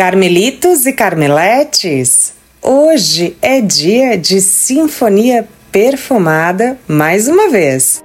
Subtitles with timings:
[0.00, 8.02] Carmelitos e Carmeletes, hoje é dia de sinfonia perfumada mais uma vez.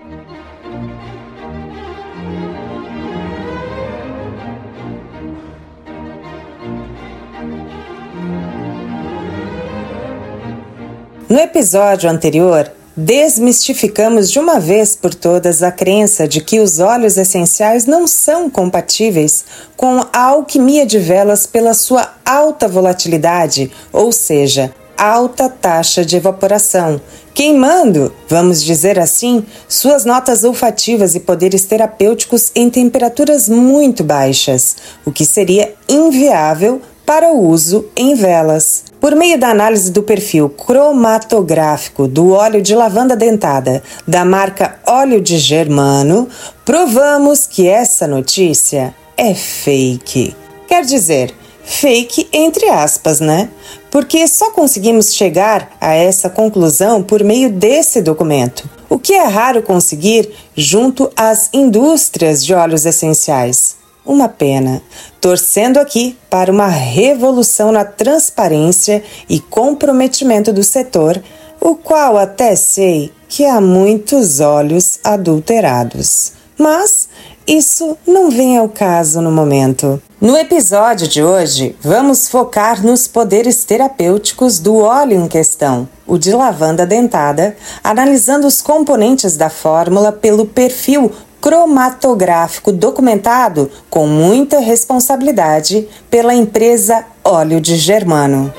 [11.30, 17.18] No episódio anterior, Desmistificamos de uma vez por todas a crença de que os óleos
[17.18, 19.44] essenciais não são compatíveis
[19.76, 27.02] com a alquimia de velas pela sua alta volatilidade, ou seja, alta taxa de evaporação,
[27.34, 35.12] queimando, vamos dizer assim, suas notas olfativas e poderes terapêuticos em temperaturas muito baixas, o
[35.12, 38.86] que seria inviável para o uso em velas.
[39.06, 45.22] Por meio da análise do perfil cromatográfico do óleo de lavanda dentada da marca Óleo
[45.22, 46.28] de Germano,
[46.66, 50.36] provamos que essa notícia é fake.
[50.68, 51.32] Quer dizer,
[51.64, 53.50] fake entre aspas, né?
[53.92, 59.62] Porque só conseguimos chegar a essa conclusão por meio desse documento, o que é raro
[59.62, 63.76] conseguir junto às indústrias de óleos essenciais.
[64.04, 64.82] Uma pena,
[65.26, 71.20] torcendo aqui para uma revolução na transparência e comprometimento do setor,
[71.60, 76.34] o qual até sei que há muitos olhos adulterados.
[76.56, 77.10] Mas
[77.48, 80.00] isso não vem ao caso no momento.
[80.22, 86.32] No episódio de hoje, vamos focar nos poderes terapêuticos do óleo em questão, o de
[86.34, 91.12] lavanda dentada, analisando os componentes da fórmula pelo perfil
[91.46, 98.52] cromatográfico documentado com muita responsabilidade pela empresa Óleo de Germano.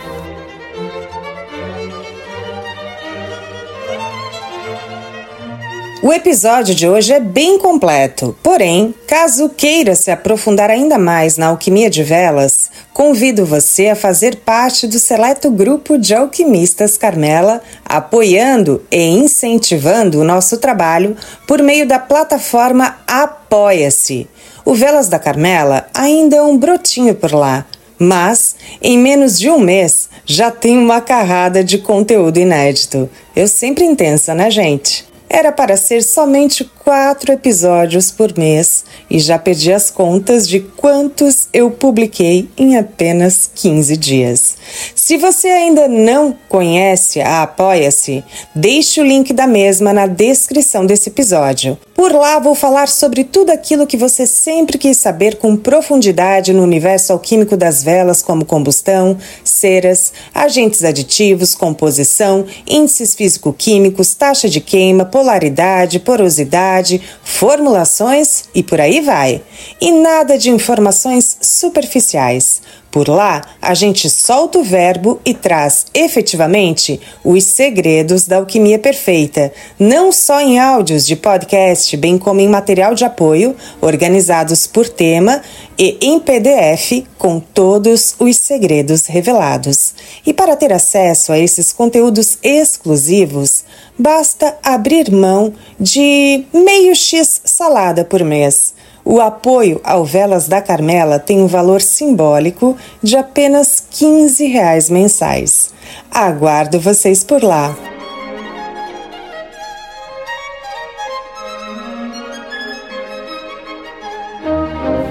[6.00, 11.48] O episódio de hoje é bem completo, porém, caso queira se aprofundar ainda mais na
[11.48, 12.65] alquimia de velas,
[12.96, 20.24] convido você a fazer parte do seleto grupo de alquimistas Carmela, apoiando e incentivando o
[20.24, 21.14] nosso trabalho
[21.46, 24.26] por meio da plataforma Apoia-se.
[24.64, 27.66] O Velas da Carmela ainda é um brotinho por lá,
[27.98, 33.10] mas em menos de um mês já tem uma carrada de conteúdo inédito.
[33.36, 35.05] Eu sempre intensa, né, gente?
[35.28, 41.48] Era para ser somente quatro episódios por mês e já perdi as contas de quantos
[41.52, 44.55] eu publiquei em apenas 15 dias.
[44.94, 51.08] Se você ainda não conhece a Apoia-se, deixe o link da mesma na descrição desse
[51.08, 51.78] episódio.
[51.94, 56.62] Por lá vou falar sobre tudo aquilo que você sempre quis saber com profundidade no
[56.62, 65.06] universo alquímico das velas, como combustão, ceras, agentes aditivos, composição, índices físico-químicos, taxa de queima,
[65.06, 69.42] polaridade, porosidade, formulações e por aí vai.
[69.80, 72.60] E nada de informações superficiais.
[72.90, 79.52] Por lá, a gente solta o verbo e traz efetivamente os segredos da alquimia perfeita,
[79.78, 85.42] não só em áudios de podcast, bem como em material de apoio, organizados por tema
[85.78, 89.94] e em PDF com todos os segredos revelados.
[90.24, 93.64] E para ter acesso a esses conteúdos exclusivos,
[93.98, 98.74] basta abrir mão de meio X salada por mês
[99.08, 105.70] o apoio ao Velas da Carmela tem um valor simbólico de apenas 15 reais mensais.
[106.10, 107.95] Aguardo vocês por lá.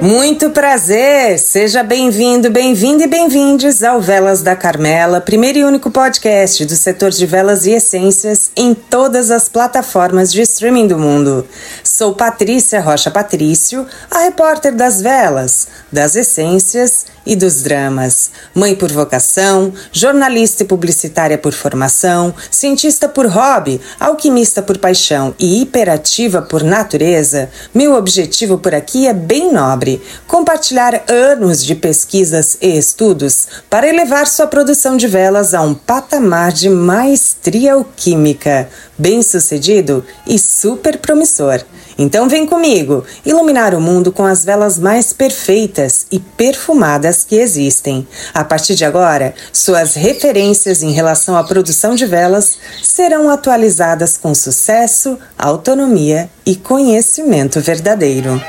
[0.06, 1.40] Muito prazer!
[1.40, 7.10] Seja bem-vindo, bem-vindo e bem-vindes ao Velas da Carmela, primeiro e único podcast do setor
[7.10, 11.44] de velas e essências em todas as plataformas de streaming do mundo.
[11.84, 18.30] Sou Patrícia Rocha Patrício, a repórter das velas, das essências e dos dramas.
[18.54, 25.64] Mãe por vocação, jornalista e publicitária por formação, cientista por hobby, alquimista por paixão e
[25.64, 29.95] hiperativa por natureza, meu objetivo por aqui é bem nobre:
[30.28, 36.52] compartilhar anos de pesquisas e estudos para elevar sua produção de velas a um patamar
[36.52, 41.64] de maestria alquímica, bem-sucedido e super promissor.
[41.98, 48.06] Então vem comigo iluminar o mundo com as velas mais perfeitas e perfumadas que existem.
[48.34, 54.36] A partir de agora, suas referências em relação à produção de velas serão atualizadas com
[54.36, 58.42] sucesso, autonomia e conhecimento verdadeiro.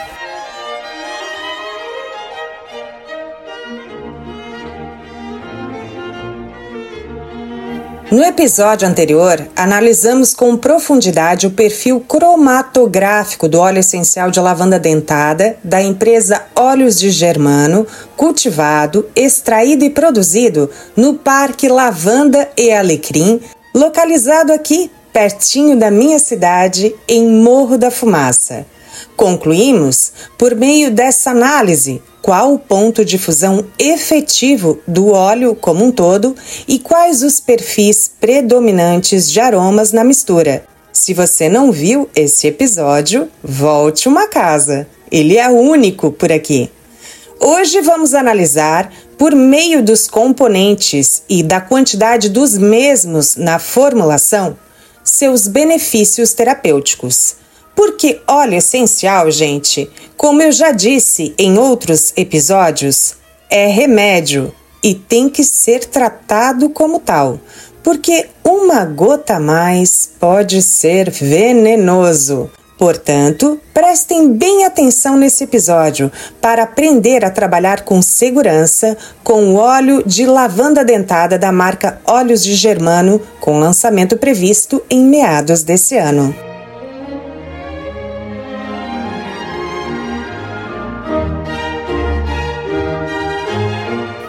[8.10, 15.58] No episódio anterior, analisamos com profundidade o perfil cromatográfico do óleo essencial de lavanda dentada
[15.62, 17.84] da empresa Óleos de Germano,
[18.16, 23.40] cultivado, extraído e produzido no Parque Lavanda e Alecrim,
[23.74, 28.64] localizado aqui pertinho da minha cidade, em Morro da Fumaça.
[29.16, 35.92] Concluímos, por meio dessa análise, qual o ponto de fusão efetivo do óleo como um
[35.92, 36.34] todo
[36.66, 40.64] e quais os perfis predominantes de aromas na mistura.
[40.92, 44.88] Se você não viu esse episódio, volte uma casa.
[45.08, 46.68] Ele é único por aqui.
[47.38, 54.58] Hoje vamos analisar, por meio dos componentes e da quantidade dos mesmos na formulação,
[55.04, 57.36] seus benefícios terapêuticos.
[57.76, 63.16] Porque óleo essencial, gente, como eu já disse em outros episódios,
[63.50, 64.52] é remédio
[64.82, 67.38] e tem que ser tratado como tal,
[67.82, 72.50] porque uma gota a mais pode ser venenoso.
[72.78, 80.02] Portanto, prestem bem atenção nesse episódio para aprender a trabalhar com segurança com o óleo
[80.04, 86.45] de lavanda dentada da marca Óleos de Germano, com lançamento previsto em meados desse ano.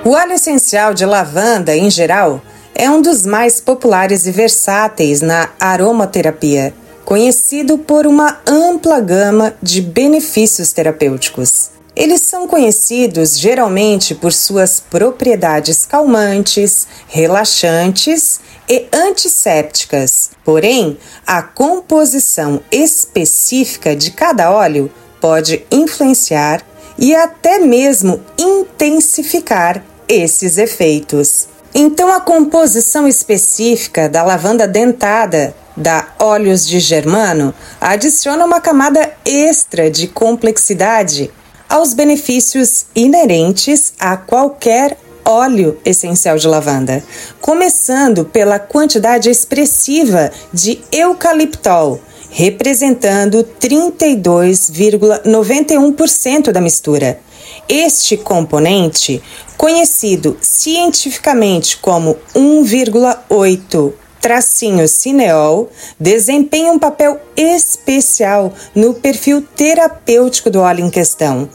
[0.08, 2.42] O óleo essencial de lavanda, em geral,
[2.74, 6.74] é um dos mais populares e versáteis na aromaterapia,
[7.04, 11.72] conhecido por uma ampla gama de benefícios terapêuticos.
[11.94, 18.40] Eles são conhecidos geralmente por suas propriedades calmantes, relaxantes
[18.70, 20.30] e antissépticas.
[20.46, 24.90] Porém, a composição específica de cada óleo
[25.20, 26.64] pode influenciar
[26.98, 31.48] e até mesmo intensificar esses efeitos.
[31.74, 39.92] Então, a composição específica da lavanda dentada da óleos de germano adiciona uma camada extra
[39.92, 41.32] de complexidade
[41.70, 47.04] aos benefícios inerentes a qualquer óleo essencial de lavanda,
[47.42, 52.00] começando pela quantidade expressiva de eucaliptol,
[52.32, 57.20] representando 32,91% da mistura.
[57.70, 59.22] Este componente,
[59.58, 65.70] conhecido cientificamente como 1,8 tracinho cineol,
[66.00, 71.50] desempenha um papel especial no perfil terapêutico do óleo em questão.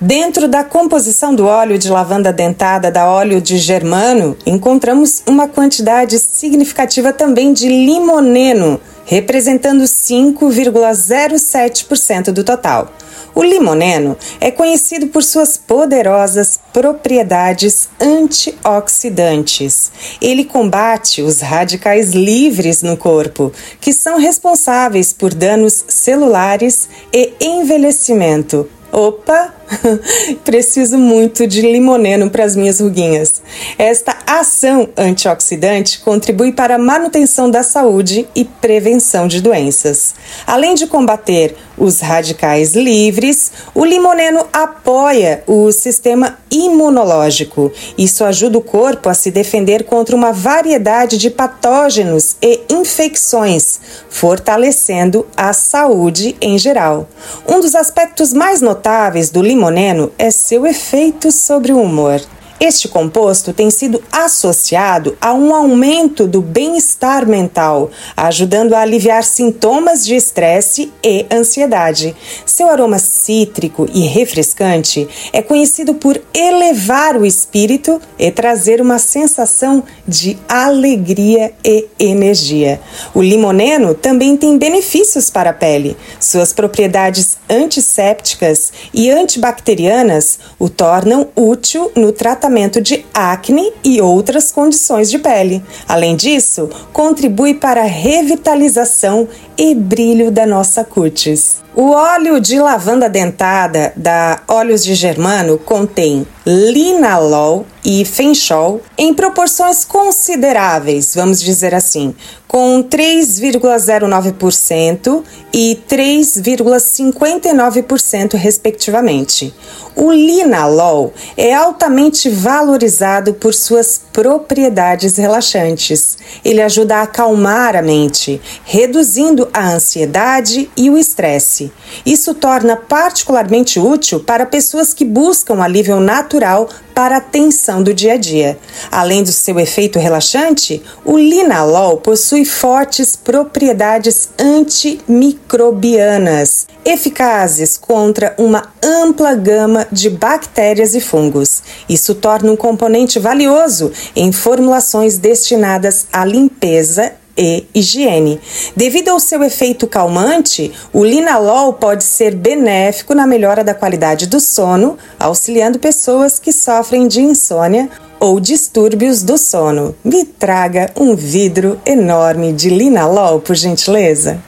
[0.00, 6.18] Dentro da composição do óleo de lavanda dentada da óleo de germano, encontramos uma quantidade
[6.18, 12.90] significativa também de limoneno, representando 5,07% do total.
[13.34, 19.92] O limoneno é conhecido por suas poderosas propriedades antioxidantes.
[20.20, 28.68] Ele combate os radicais livres no corpo, que são responsáveis por danos celulares e envelhecimento.
[28.92, 29.61] Opa!
[30.44, 33.42] Preciso muito de limoneno para as minhas ruguinhas.
[33.78, 40.14] Esta ação antioxidante contribui para a manutenção da saúde e prevenção de doenças.
[40.46, 47.72] Além de combater os radicais livres, o limoneno apoia o sistema imunológico.
[47.96, 55.26] Isso ajuda o corpo a se defender contra uma variedade de patógenos e infecções, fortalecendo
[55.36, 57.08] a saúde em geral.
[57.48, 62.20] Um dos aspectos mais notáveis do limoneno limoneno é seu efeito sobre o humor.
[62.64, 70.06] Este composto tem sido associado a um aumento do bem-estar mental, ajudando a aliviar sintomas
[70.06, 72.14] de estresse e ansiedade.
[72.46, 79.82] Seu aroma cítrico e refrescante é conhecido por elevar o espírito e trazer uma sensação
[80.06, 82.80] de alegria e energia.
[83.12, 85.96] O limoneno também tem benefícios para a pele.
[86.20, 94.52] Suas propriedades antissépticas e antibacterianas o tornam útil no tratamento tratamento de acne e outras
[94.52, 95.62] condições de pele.
[95.88, 101.62] Além disso, contribui para a revitalização e brilho da nossa cutis.
[101.74, 109.84] O óleo de lavanda dentada da Óleos de Germano contém linalol e fenchol em proporções
[109.84, 112.14] consideráveis, vamos dizer assim,
[112.46, 119.54] com 3,09% e 3,59% respectivamente.
[119.94, 126.18] O linalol é altamente valorizado por suas propriedades relaxantes.
[126.44, 131.61] Ele ajuda a acalmar a mente, reduzindo a ansiedade e o estresse.
[132.06, 138.14] Isso torna particularmente útil para pessoas que buscam alívio natural para a tensão do dia
[138.14, 138.58] a dia.
[138.90, 149.34] Além do seu efeito relaxante, o linalol possui fortes propriedades antimicrobianas, eficazes contra uma ampla
[149.34, 151.60] gama de bactérias e fungos.
[151.88, 158.40] Isso torna um componente valioso em formulações destinadas à limpeza e higiene.
[158.76, 164.40] Devido ao seu efeito calmante, o linalol pode ser benéfico na melhora da qualidade do
[164.40, 167.88] sono, auxiliando pessoas que sofrem de insônia
[168.20, 169.94] ou distúrbios do sono.
[170.04, 174.40] Me traga um vidro enorme de linalol, por gentileza.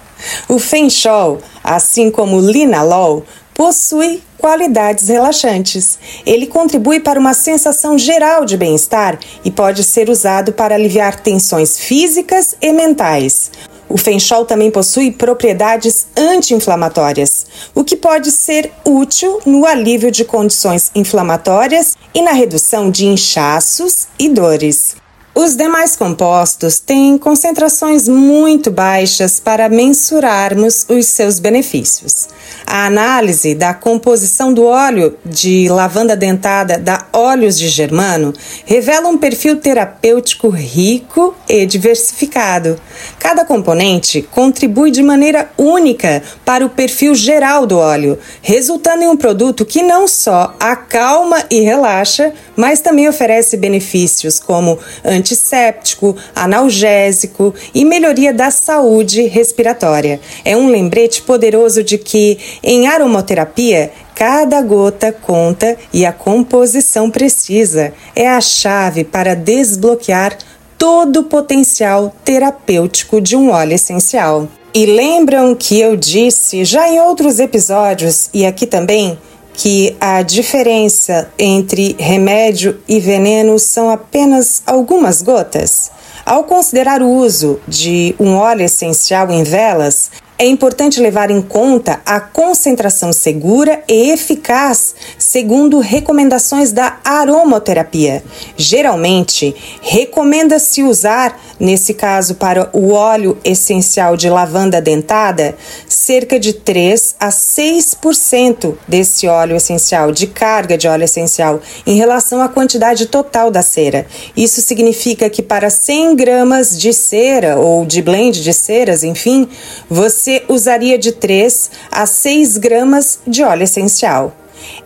[0.49, 5.99] O Fenchol, assim como o linalol, possui qualidades relaxantes.
[6.27, 11.79] Ele contribui para uma sensação geral de bem-estar e pode ser usado para aliviar tensões
[11.79, 13.51] físicas e mentais.
[13.89, 20.91] O fenchol também possui propriedades anti-inflamatórias, o que pode ser útil no alívio de condições
[20.95, 25.04] inflamatórias e na redução de inchaços e dores.
[25.37, 32.29] Os demais compostos têm concentrações muito baixas para mensurarmos os seus benefícios.
[32.65, 38.35] A análise da composição do óleo de lavanda dentada da Óleos de Germano
[38.67, 42.77] revela um perfil terapêutico rico e diversificado.
[43.21, 49.17] Cada componente contribui de maneira única para o perfil geral do óleo, resultando em um
[49.17, 57.85] produto que não só acalma e relaxa, mas também oferece benefícios como antisséptico, analgésico e
[57.85, 60.21] melhoria da saúde respiratória.
[60.45, 67.93] É um lembrete poderoso de que, em aromaterapia, Cada gota conta e a composição precisa
[68.15, 70.39] é a chave para desbloquear
[70.79, 74.49] todo o potencial terapêutico de um óleo essencial.
[74.73, 79.19] E lembram que eu disse já em outros episódios e aqui também
[79.53, 85.91] que a diferença entre remédio e veneno são apenas algumas gotas?
[86.27, 92.01] Ao considerar o uso de um óleo essencial em velas, é importante levar em conta
[92.05, 98.23] a concentração segura e eficaz, segundo recomendações da aromaterapia.
[98.57, 105.57] Geralmente, recomenda-se usar, nesse caso para o óleo essencial de lavanda dentada,
[105.89, 112.43] cerca de 3 a 6% desse óleo essencial, de carga de óleo essencial, em relação
[112.43, 114.05] à quantidade total da cera.
[114.37, 119.49] Isso significa que para 100 gramas de cera ou de blend de ceras, enfim,
[119.89, 124.35] você você usaria de 3 a 6 gramas de óleo essencial.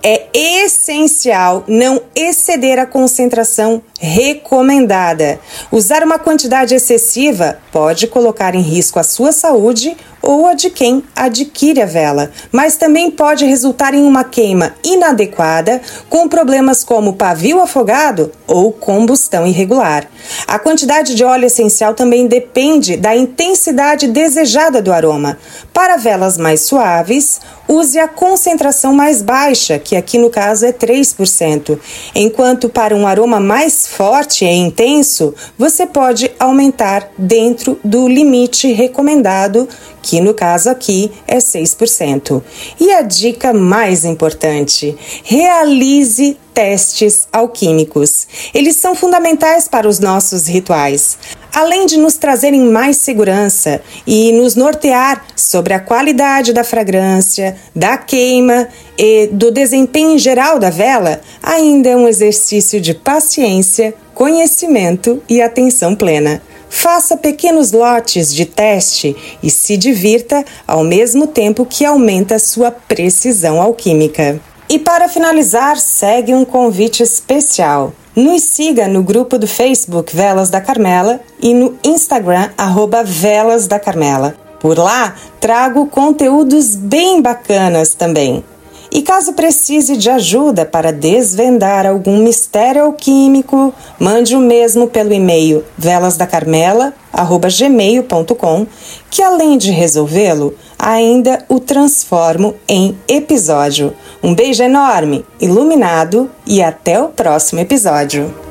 [0.02, 5.38] É essencial não exceder a concentração recomendada.
[5.70, 9.96] Usar uma quantidade excessiva pode colocar em risco a sua saúde
[10.28, 15.80] ou a de quem adquire a vela, mas também pode resultar em uma queima inadequada,
[16.10, 20.06] com problemas como pavio afogado ou combustão irregular.
[20.46, 25.38] A quantidade de óleo essencial também depende da intensidade desejada do aroma.
[25.72, 31.78] Para velas mais suaves, use a concentração mais baixa, que aqui no caso é 3%,
[32.14, 39.66] enquanto para um aroma mais forte e intenso, você pode aumentar dentro do limite recomendado
[40.08, 42.42] que no caso aqui é 6%.
[42.80, 48.26] E a dica mais importante: realize testes alquímicos.
[48.54, 51.18] Eles são fundamentais para os nossos rituais.
[51.54, 57.98] Além de nos trazerem mais segurança e nos nortear sobre a qualidade da fragrância, da
[57.98, 58.66] queima
[58.96, 65.94] e do desempenho geral da vela, ainda é um exercício de paciência, conhecimento e atenção
[65.94, 66.42] plena.
[66.70, 73.60] Faça pequenos lotes de teste e se divirta ao mesmo tempo que aumenta sua precisão
[73.60, 74.40] alquímica.
[74.68, 77.92] E para finalizar, segue um convite especial.
[78.14, 83.78] Nos siga no grupo do Facebook Velas da Carmela e no Instagram arroba Velas da
[83.78, 84.34] Carmela.
[84.60, 88.44] Por lá, trago conteúdos bem bacanas também.
[88.90, 95.62] E caso precise de ajuda para desvendar algum mistério alquímico, mande o mesmo pelo e-mail
[95.76, 98.66] velasdacarmela@gmail.com,
[99.10, 103.92] que além de resolvê-lo, ainda o transformo em episódio.
[104.22, 108.47] Um beijo enorme, iluminado e até o próximo episódio.